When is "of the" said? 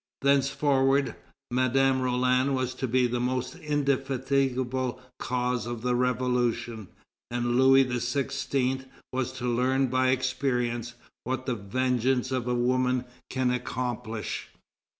5.67-5.93